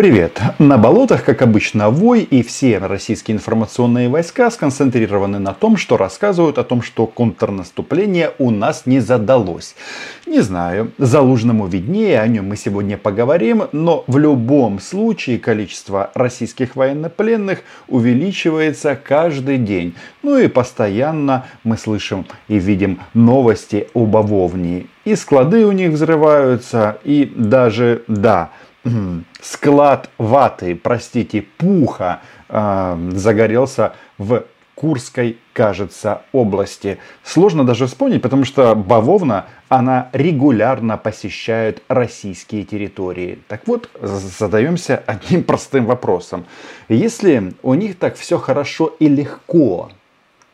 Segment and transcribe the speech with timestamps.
[0.00, 0.40] Привет!
[0.58, 6.56] На болотах, как обычно, вой и все российские информационные войска сконцентрированы на том, что рассказывают
[6.56, 9.74] о том, что контрнаступление у нас не задалось.
[10.26, 16.76] Не знаю, Залужному виднее, о нем мы сегодня поговорим, но в любом случае количество российских
[16.76, 19.94] военнопленных увеличивается каждый день.
[20.22, 24.86] Ну и постоянно мы слышим и видим новости об Бавовне.
[25.04, 28.50] И склады у них взрываются, и даже, да,
[29.40, 34.44] склад ваты, простите, пуха э, загорелся в
[34.80, 36.96] Курской, кажется, области.
[37.22, 43.40] Сложно даже вспомнить, потому что бавовна, она регулярно посещает российские территории.
[43.46, 46.46] Так вот, задаемся одним простым вопросом.
[46.88, 49.90] Если у них так все хорошо и легко,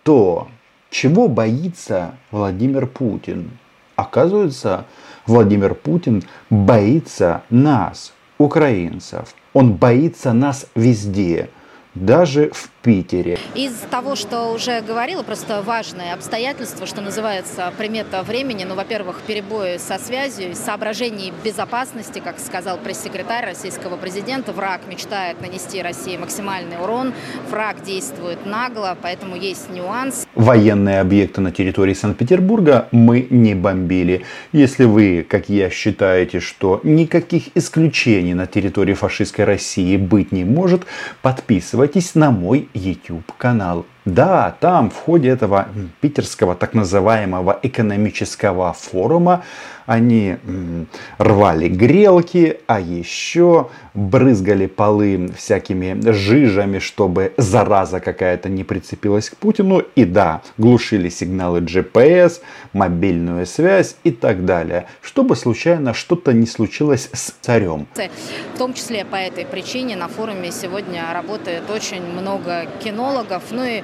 [0.03, 0.48] то
[0.91, 3.51] чего боится Владимир Путин?
[3.95, 4.87] Оказывается,
[5.27, 9.35] Владимир Путин боится нас, украинцев.
[9.53, 11.49] Он боится нас везде
[11.97, 13.39] даже в Питере.
[13.55, 18.65] Из того, что уже говорила, просто важное обстоятельство, что называется примета времени.
[18.65, 25.83] Ну, во-первых, перебои со связью, соображений безопасности, как сказал пресс-секретарь российского президента, враг мечтает нанести
[25.83, 27.15] России максимальный урон,
[27.50, 30.25] враг действует нагло, поэтому есть нюанс.
[30.37, 34.27] Военные объекты на территории Санкт-Петербурга мы не бомбили.
[34.53, 40.84] Если вы, как я, считаете, что никаких исключений на территории фашистской России быть не может,
[41.23, 43.87] подписывайтесь на мой YouTube канал.
[44.07, 45.67] Да, там в ходе этого
[46.01, 49.43] питерского так называемого экономического форума
[49.87, 50.37] они
[51.19, 59.83] рвали грелки, а еще брызгали полы всякими жижами, чтобы зараза какая-то не прицепилась к Путину.
[59.95, 62.41] И да, глушили сигналы GPS,
[62.73, 67.87] мобильную связь и так далее, чтобы случайно что-то не случилось с царем.
[68.55, 73.83] В том числе по этой причине на форуме сегодня работает очень много кинологов, ну и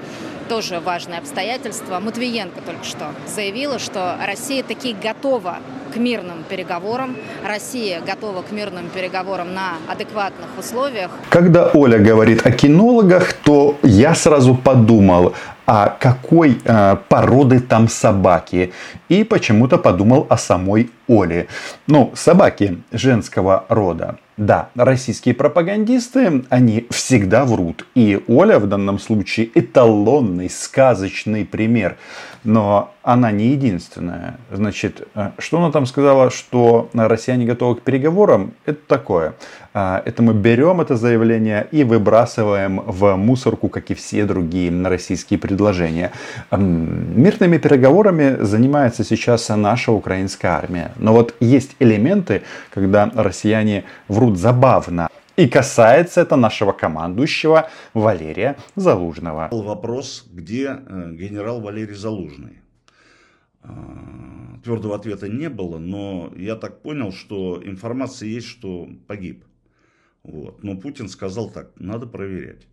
[0.53, 1.99] тоже важное обстоятельство.
[1.99, 5.61] Матвиенко только что заявила, что Россия таки готова
[5.95, 7.17] к мирным переговорам.
[7.43, 11.11] Россия готова к мирным переговорам на адекватных условиях.
[11.31, 15.33] Когда Оля говорит о кинологах, то я сразу подумал,
[15.67, 18.75] а какой э, породы там собаки.
[19.09, 21.47] И почему-то подумал о самой Оле.
[21.87, 24.19] Ну, собаки женского рода.
[24.39, 27.87] Да, российские пропагандисты, они всегда врут.
[27.95, 31.97] И Оля в данном случае эталонный, сказочный пример.
[32.43, 34.39] Но она не единственная.
[34.51, 38.55] Значит, э, что она там сказала, что россияне готовы к переговорам?
[38.65, 39.35] Это такое.
[39.75, 45.39] А, это мы берем это заявление и выбрасываем в мусорку, как и все другие российские
[45.39, 46.13] предложения.
[46.51, 50.93] Мирными переговорами занимается сейчас наша украинская армия.
[50.97, 53.85] Но вот есть элементы, когда россияне
[54.23, 55.09] врут забавно.
[55.37, 59.49] И касается это нашего командующего Валерия Залужного.
[59.51, 62.59] Вопрос, где э, генерал Валерий Залужный?
[63.63, 69.45] А, твердого ответа не было, но я так понял, что информация есть, что погиб.
[70.23, 70.63] Вот.
[70.63, 72.67] Но Путин сказал так, надо проверять.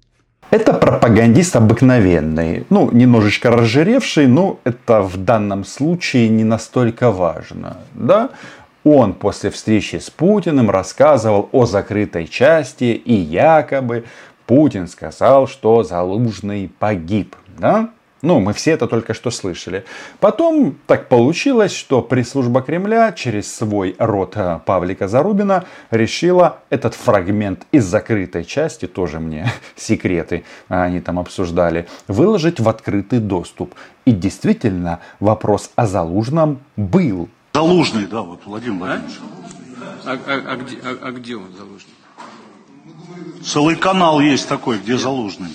[0.52, 8.30] Это пропагандист обыкновенный, ну, немножечко разжиревший, но это в данном случае не настолько важно, да?
[8.84, 14.06] Он после встречи с Путиным рассказывал о закрытой части и якобы
[14.46, 17.36] Путин сказал, что Залужный погиб.
[17.58, 17.90] Да?
[18.22, 19.86] Ну, мы все это только что слышали.
[20.20, 27.66] Потом так получилось, что пресс-служба Кремля через свой рот э, Павлика Зарубина решила этот фрагмент
[27.72, 33.74] из закрытой части, тоже мне секреты они там обсуждали, выложить в открытый доступ.
[34.04, 37.30] И действительно вопрос о Залужном был.
[37.54, 39.16] Залужный, да, вот Владимир Владимирович.
[40.06, 41.94] А, а, а, где, а, а где он Залужный?
[43.44, 45.50] Целый канал есть такой, где Залужный.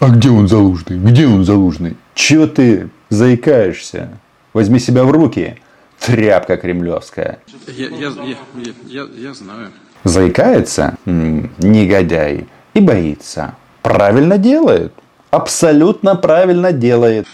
[0.00, 0.98] А где он Залужный?
[0.98, 1.96] Где он Залужный?
[2.14, 4.18] Чего ты заикаешься?
[4.52, 5.58] Возьми себя в руки,
[5.98, 7.40] тряпка кремлевская.
[7.66, 8.12] Я, я,
[8.56, 9.70] я, я, я знаю.
[10.04, 10.98] Заикается?
[11.06, 12.46] М-м, негодяй.
[12.74, 13.54] И боится.
[13.82, 14.92] Правильно делает.
[15.30, 17.26] Абсолютно правильно делает.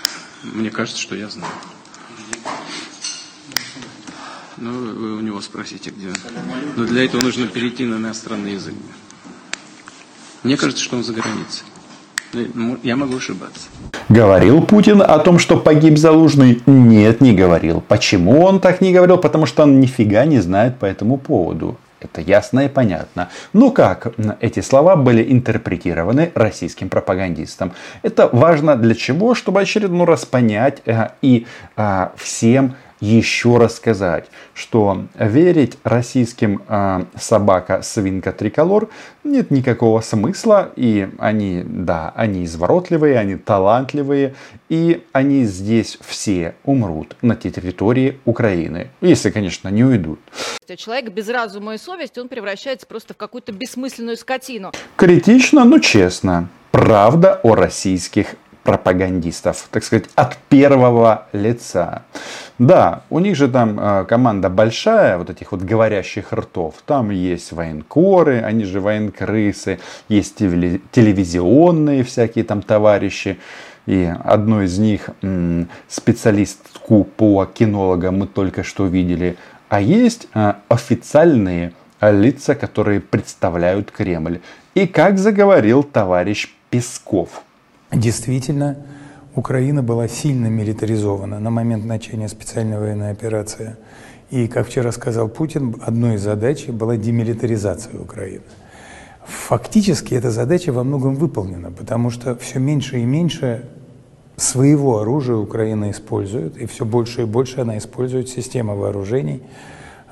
[0.43, 1.53] Мне кажется, что я знаю.
[4.61, 6.09] Ну, вы у него спросите, где.
[6.77, 8.75] Но для этого нужно перейти на иностранный язык.
[10.43, 11.65] Мне кажется, что он за границей.
[12.83, 13.69] Я могу ошибаться.
[14.09, 16.63] Говорил Путин о том, что погиб Залужный?
[16.67, 17.81] Нет, не говорил.
[17.81, 19.17] Почему он так не говорил?
[19.17, 21.79] Потому что он нифига не знает по этому поводу.
[21.99, 23.29] Это ясно и понятно.
[23.53, 27.73] Но как эти слова были интерпретированы российским пропагандистам?
[28.03, 29.35] Это важно для чего?
[29.35, 31.47] Чтобы очередной раз понять э, и
[31.77, 38.89] э, всем еще раз сказать, что верить российским э, собака свинка триколор
[39.25, 40.71] нет никакого смысла.
[40.77, 44.35] И они, да, они изворотливые, они талантливые.
[44.69, 48.91] И они здесь все умрут на территории Украины.
[49.01, 50.21] Если, конечно, не уйдут.
[50.77, 54.73] Человек без разума и совести, он превращается просто в какую-то бессмысленную скотину.
[54.97, 56.49] Критично, но честно.
[56.71, 62.03] Правда о российских пропагандистов, так сказать, от первого лица.
[62.59, 66.75] Да, у них же там э, команда большая, вот этих вот говорящих ртов.
[66.85, 69.79] Там есть военкоры, они же военкрысы,
[70.09, 73.39] есть телевизионные всякие там товарищи.
[73.87, 75.09] И одну из них,
[75.89, 79.37] специалистку по кинологам, мы только что видели.
[79.71, 81.73] А есть э, официальные
[82.03, 84.41] лица, которые представляют Кремль.
[84.75, 87.43] И как заговорил товарищ Песков–
[87.93, 88.77] Действительно,
[89.35, 93.77] Украина была сильно милитаризована на момент начала специальной военной операции.
[94.31, 98.43] И, как вчера сказал Путин, одной из задач была демилитаризация Украины.
[99.25, 103.65] Фактически эта задача во многом выполнена, потому что все меньше и меньше
[104.37, 109.43] своего оружия Украина использует, и все больше и больше она использует системы вооружений,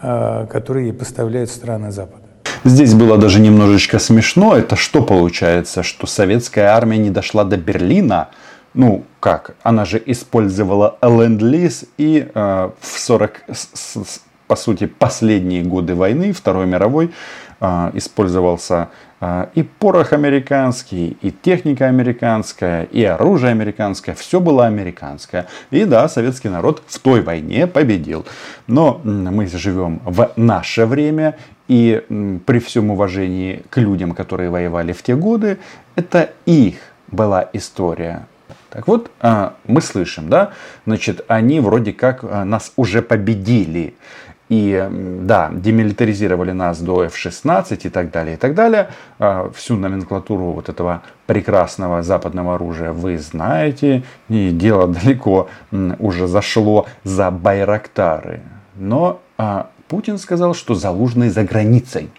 [0.00, 2.27] а, которые ей поставляют страны Запада.
[2.64, 4.56] Здесь было даже немножечко смешно.
[4.56, 5.82] Это что получается?
[5.82, 8.28] Что советская армия не дошла до Берлина?
[8.74, 9.54] Ну, как?
[9.62, 13.42] Она же использовала ленд-лиз и э, в 40,
[14.46, 17.10] по сути, последние годы войны, Второй мировой,
[17.94, 18.88] использовался
[19.20, 24.14] э, и порох американский, и техника американская, и оружие американское.
[24.14, 25.46] Все было американское.
[25.70, 28.26] И да, советский народ в той войне победил.
[28.66, 31.36] Но мы живем в наше время,
[31.68, 32.02] и
[32.46, 35.58] при всем уважении к людям, которые воевали в те годы,
[35.96, 36.76] это их
[37.10, 38.26] была история.
[38.70, 40.52] Так вот, а, мы слышим, да,
[40.84, 43.94] значит, они вроде как а, нас уже победили.
[44.48, 44.88] И
[45.22, 48.88] да, демилитаризировали нас до F-16 и так далее, и так далее.
[49.18, 54.02] А, всю номенклатуру вот этого прекрасного западного оружия вы знаете.
[54.28, 55.48] И дело далеко
[55.98, 58.40] уже зашло за Байрактары.
[58.76, 59.20] Но
[59.88, 62.10] Путин сказал, что Залужный за границей.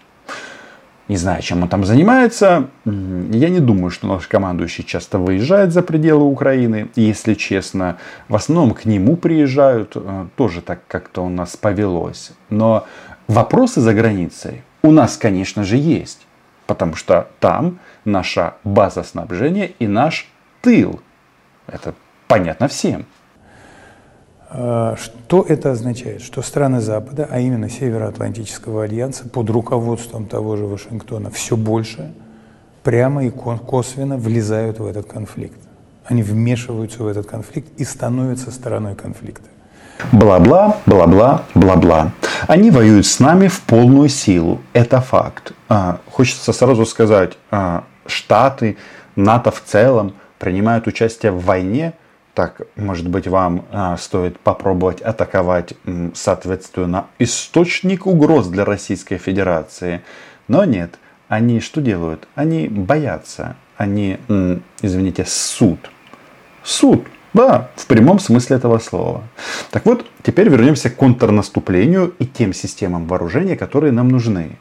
[1.10, 2.68] Не знаю, чем он там занимается.
[2.84, 6.88] Я не думаю, что наш командующий часто выезжает за пределы Украины.
[6.94, 7.98] Если честно,
[8.28, 9.96] в основном к нему приезжают.
[9.96, 12.30] Э, тоже так как-то у нас повелось.
[12.48, 12.86] Но
[13.26, 16.28] вопросы за границей у нас, конечно же, есть.
[16.68, 20.28] Потому что там наша база снабжения и наш
[20.60, 21.00] тыл.
[21.66, 21.92] Это
[22.28, 23.04] понятно всем.
[24.52, 26.22] А, что это означает?
[26.22, 32.12] Что страны Запада, а именно Североатлантического альянса под руководством того же Вашингтона все больше
[32.82, 35.58] прямо и косвенно влезают в этот конфликт.
[36.04, 39.48] Они вмешиваются в этот конфликт и становятся стороной конфликта.
[40.10, 42.12] Бла-бла, бла-бла, бла-бла.
[42.48, 44.60] Они воюют с нами в полную силу.
[44.72, 45.52] Это факт.
[45.68, 48.76] А, хочется сразу сказать, а, Штаты,
[49.14, 51.92] НАТО в целом принимают участие в войне
[52.40, 55.74] так, может быть, вам а, стоит попробовать атаковать,
[56.14, 60.00] соответственно, источник угроз для Российской Федерации.
[60.48, 60.94] Но нет,
[61.28, 62.26] они что делают?
[62.34, 63.56] Они боятся.
[63.76, 64.18] Они,
[64.80, 65.90] извините, суд.
[66.62, 69.22] Суд да, в прямом смысле этого слова.
[69.70, 74.58] Так вот, теперь вернемся к контрнаступлению и тем системам вооружения, которые нам нужны.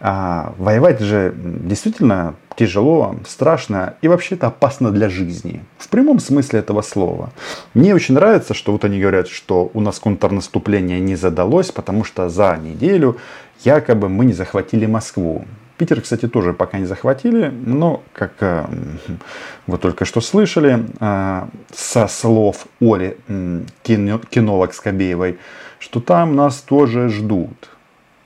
[0.00, 5.64] А, воевать же действительно тяжело, страшно и вообще-то опасно для жизни.
[5.78, 7.30] В прямом смысле этого слова.
[7.72, 12.28] Мне очень нравится, что вот они говорят, что у нас контрнаступление не задалось, потому что
[12.28, 13.16] за неделю
[13.64, 15.44] якобы мы не захватили Москву.
[15.80, 18.66] Питер, кстати, тоже пока не захватили, но, как э,
[19.66, 23.16] вы только что слышали, э, со слов Оли,
[23.82, 25.38] кино, кинолог Скобеевой,
[25.78, 27.70] что там нас тоже ждут.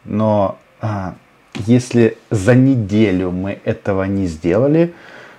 [0.04, 1.12] Но э,
[1.54, 4.92] если за неделю мы этого не сделали,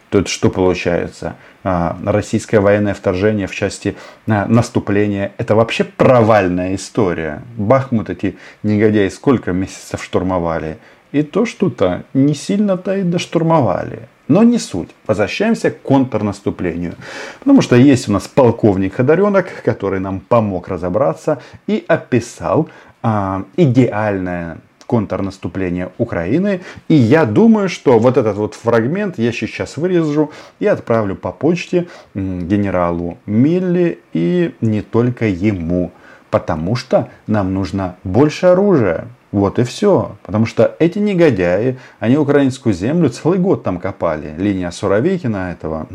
[0.10, 1.36] то это что получается?
[1.64, 7.42] Российское военное вторжение в части наступления– это вообще провальная история.
[7.58, 10.78] Бахмут эти негодяи сколько месяцев штурмовали–
[11.12, 14.08] и то что-то не сильно-то и доштурмовали.
[14.28, 14.90] Но не суть.
[15.06, 16.96] Возвращаемся к контрнаступлению.
[17.40, 22.70] Потому что есть у нас полковник Ходоренок, который нам помог разобраться и описал
[23.04, 24.58] а, идеальное
[24.88, 26.62] контрнаступление Украины.
[26.88, 31.88] И я думаю, что вот этот вот фрагмент я сейчас вырежу и отправлю по почте
[32.14, 35.92] генералу Милли и не только ему.
[36.30, 40.16] Потому что нам нужно больше оружия Вот и все.
[40.24, 44.34] Потому что эти негодяи, они украинскую землю целый год там копали.
[44.38, 45.88] Линия Суровикина, этого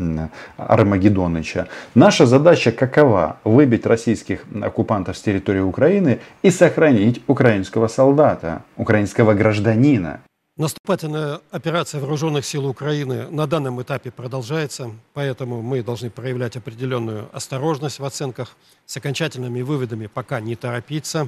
[0.57, 1.67] Армагеддоныча.
[1.95, 3.37] Наша задача какова?
[3.43, 10.21] Выбить российских оккупантов с территории Украины и сохранить украинского солдата, украинского гражданина.
[10.55, 17.97] Наступательная операция вооруженных сил Украины на данном этапе продолжается, поэтому мы должны проявлять определенную осторожность
[17.97, 18.55] в оценках.
[18.85, 21.27] С окончательными выводами пока не торопиться,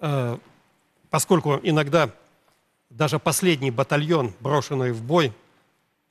[0.00, 0.36] э,
[1.14, 2.10] поскольку иногда
[2.90, 5.32] даже последний батальон, брошенный в бой,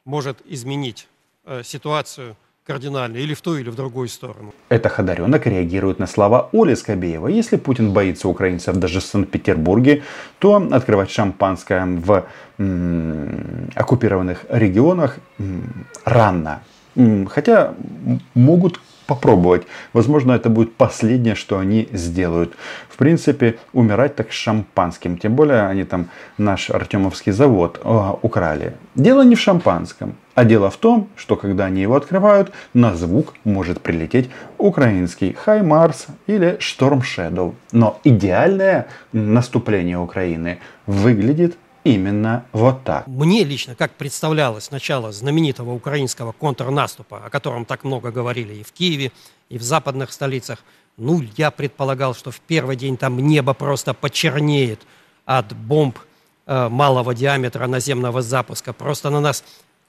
[0.06, 1.10] может изменить
[1.46, 4.54] э, ситуацию кардинально или в ту, или в другую сторону.
[4.70, 7.28] Это Ходоренок реагирует на слова Оли Скобеева.
[7.28, 10.04] Если Путин боится украинцев даже в Санкт-Петербурге,
[10.40, 12.24] то открывать шампанское в
[12.58, 16.62] м- оккупированных регионах м- рано.
[17.28, 17.74] Хотя
[18.36, 19.64] могут попробовать.
[19.94, 22.54] Возможно, это будет последнее, что они сделают.
[22.90, 25.18] В принципе, умирать так с шампанским.
[25.18, 28.74] Тем более, они там наш Артемовский завод о, украли.
[28.96, 30.16] Дело не в шампанском.
[30.36, 36.08] А дело в том, что когда они его открывают, на звук может прилететь украинский Хаймарс
[36.26, 37.54] или Шторм Shadow.
[37.72, 43.08] Но идеальное наступление Украины выглядит именно вот так.
[43.08, 48.72] Мне лично, как представлялось начало знаменитого украинского контрнаступа, о котором так много говорили и в
[48.72, 49.12] Киеве,
[49.50, 50.60] и в западных столицах,
[50.98, 54.82] ну, я предполагал, что в первый день там небо просто почернеет
[55.26, 55.98] от бомб
[56.46, 58.74] э, малого диаметра наземного запуска.
[58.74, 59.44] Просто на нас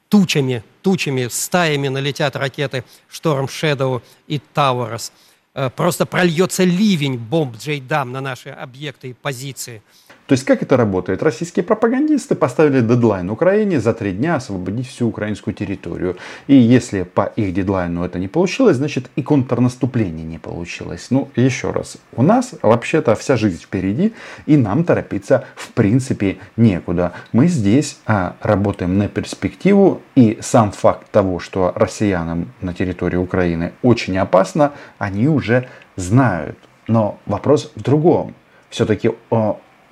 [0.09, 5.13] тучами, тучами, стаями налетят ракеты Шторм Shadow и Таурос.
[5.55, 9.83] Э, просто прольется ливень бомб Джейдам на наши объекты и позиции–
[10.27, 11.23] то есть как это работает?
[11.23, 16.17] Российские пропагандисты поставили дедлайн Украине за три дня освободить всю украинскую территорию.
[16.47, 21.09] И если по их дедлайну это не получилось, значит и контрнаступление не получилось.
[21.11, 24.15] Ну, еще раз, у нас вообще-то вся жизнь впереди,
[24.47, 27.13] и нам торопиться в принципе некуда.
[27.33, 33.73] Мы здесь а, работаем на перспективу, и сам факт того, что россиянам на территории Украины
[33.83, 36.59] очень опасно, они уже знают.
[36.89, 38.35] Но вопрос в другом.
[38.71, 39.11] Все-таки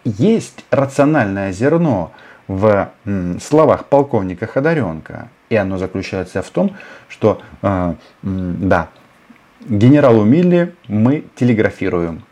[0.04, 2.12] есть рациональное зерно
[2.48, 2.92] в
[3.40, 5.30] словах полковника Ходоренко.
[5.48, 6.76] И оно заключается в том,
[7.08, 8.88] что, э, да,
[9.60, 12.24] генералу Милли мы телеграфируем.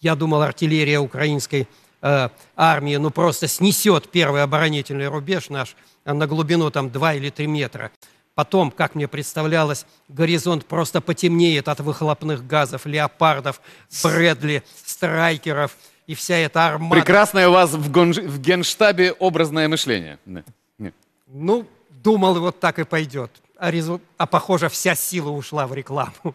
[0.00, 1.68] Я думал, артиллерия украинской
[2.02, 7.46] э, армии ну просто снесет первый оборонительный рубеж наш на глубину там 2 или 3
[7.46, 7.90] метра.
[8.34, 13.60] Потом, как мне представлялось, горизонт просто потемнеет от выхлопных газов, леопардов,
[14.02, 15.76] Брэдли, страйкеров–
[16.06, 16.94] и вся эта армада...
[16.94, 18.18] Прекрасное у вас в, гонж...
[18.18, 20.18] в генштабе образное мышление.
[20.26, 20.46] Нет.
[21.32, 23.30] Ну, думал, вот так и пойдет.
[23.56, 24.00] А, резу...
[24.16, 26.34] а похоже, вся сила ушла в рекламу.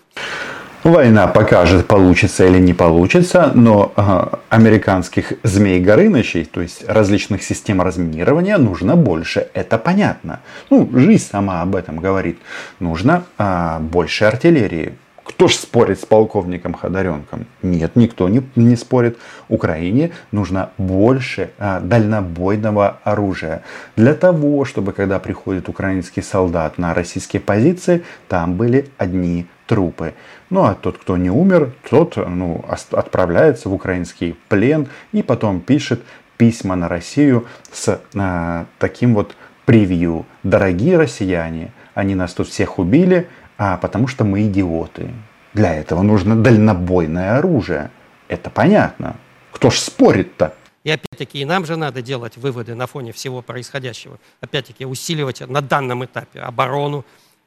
[0.86, 7.82] Война покажет, получится или не получится, но э, американских змей Горынычей, то есть различных систем
[7.82, 9.48] разминирования, нужно больше.
[9.56, 10.42] Это понятно.
[10.70, 12.38] Ну, жизнь сама об этом говорит.
[12.80, 14.94] Нужно э, больше артиллерии.
[15.26, 17.48] Кто ж спорит с полковником Ходоренком?
[17.64, 19.18] Нет, никто не, не спорит.
[19.50, 23.64] Украине нужно больше а, дальнобойного оружия.
[23.96, 30.14] Для того, чтобы когда приходит украинский солдат на российские позиции, там были одни трупы.
[30.52, 36.04] Ну а тот, кто не умер, тот ну, отправляется в украинский плен и потом пишет
[36.38, 40.28] письма на Россию с а, таким вот превью.
[40.44, 43.28] Дорогие россияне, они нас тут всех убили,
[43.58, 45.10] а потому что мы идиоты.
[45.54, 47.92] Для этого нужно дальнобойное оружие.
[48.28, 49.16] Это понятно.
[49.52, 50.54] Кто ж спорит-то?
[50.84, 54.20] И опять-таки и нам же надо делать выводы на фоне всего происходящего.
[54.42, 57.06] Опять-таки усиливать на данном этапе оборону,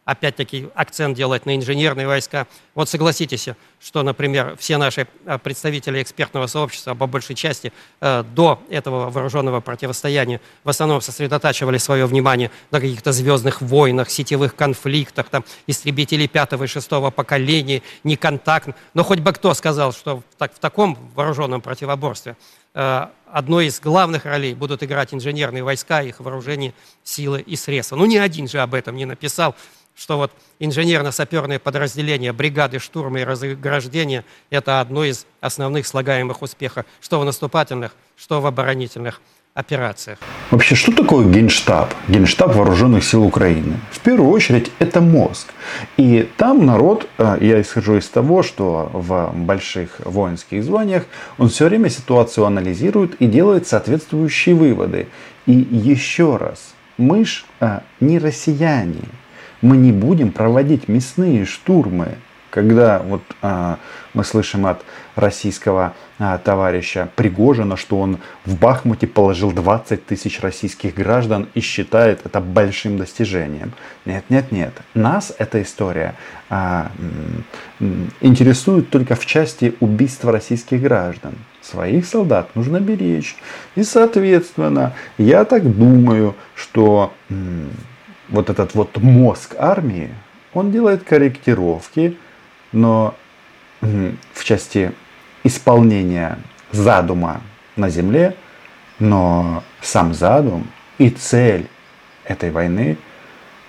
[0.09, 2.47] опять-таки акцент делать на инженерные войска.
[2.75, 8.59] Вот согласитесь, что, например, все наши а, представители экспертного сообщества по большей части э, до
[8.71, 15.45] этого вооруженного противостояния в основном сосредотачивали свое внимание на каких-то звездных войнах, сетевых конфликтах, там,
[15.67, 18.75] истребители пятого и шестого поколения, неконтактно.
[18.95, 22.35] Но хоть бы кто сказал, что так, в таком вооруженном противоборстве
[22.73, 26.73] э, одной из главных ролей будут играть инженерные войска, их вооружение,
[27.05, 27.97] силы и средства.
[27.97, 29.55] Ну, ни один же об этом не написал
[29.99, 37.19] что вот инженерно-саперные подразделения, бригады штурма и разграждения– это одно из основных слагаемых успехов, что
[37.21, 39.21] в наступательных, что в оборонительных
[39.55, 40.19] операциях.
[40.52, 41.93] Вообще, что такое Генштаб?
[42.07, 43.81] Генштаб Вооруженных сил Украины.
[43.90, 45.49] В первую очередь, это мозг.
[45.97, 51.07] И там народ, э, я исхожу из того, что в больших воинских званиях
[51.38, 55.09] он все время ситуацию анализирует и делает соответствующие выводы.
[55.47, 59.02] И еще раз, мы ж а, не россияне,
[59.62, 62.17] мы не будем проводить мясные штурмы,
[62.50, 63.79] когда вот а,
[64.15, 64.83] мы слышим от
[65.17, 72.25] российского а, товарища Пригожина, что он в Бахмуте положил 20 тысяч российских граждан и считает
[72.25, 73.73] это большим достижением.
[74.07, 74.73] Нет, нет, нет.
[74.95, 76.15] Нас эта история
[76.49, 76.91] а,
[78.21, 81.35] интересует только в части убийства российских граждан.
[81.61, 83.37] Своих солдат нужно беречь.
[83.75, 87.71] И, соответственно, я так думаю, что м,
[88.28, 90.11] вот этот вот мозг армии,
[90.54, 92.16] он делает корректировки,
[92.73, 93.14] но
[93.80, 94.92] в части
[95.44, 96.38] исполнения
[96.73, 97.40] задума
[97.76, 98.35] на земле,
[98.99, 100.66] но сам задум
[100.99, 101.68] и цель
[102.25, 102.99] этой войны,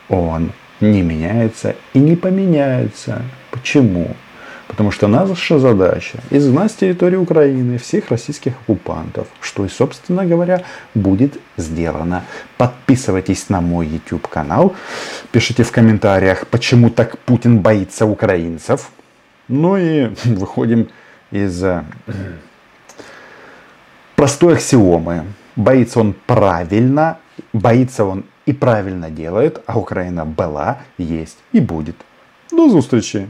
[0.10, 0.52] он
[0.82, 3.22] не меняется и не поменяется.
[3.52, 4.16] Почему?
[4.70, 10.62] Потому что наша задача изгнать с территории Украины всех российских оккупантов, что и, собственно говоря,
[10.94, 12.24] будет сделано.
[12.58, 14.76] Подписывайтесь на мой YouTube канал,
[15.32, 18.92] пишите в комментариях, почему так Путин боится украинцев.
[19.48, 20.88] Ну и выходим
[21.32, 21.84] из э,
[24.16, 25.24] простой аксиомы.
[25.56, 27.18] Боится он правильно,
[27.54, 31.96] боится он и правильно делает, а Украина была, есть и будет.
[32.52, 33.28] До зустрічі!